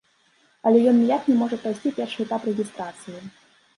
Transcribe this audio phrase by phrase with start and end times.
[0.69, 3.19] Але ён ніяк не можа прайсці першы этап рэгістрацыі.